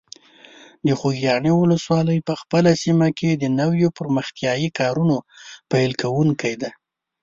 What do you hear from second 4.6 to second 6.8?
کارونو پیل کوونکی ده.